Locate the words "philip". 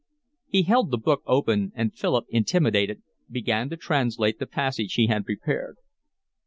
1.93-2.25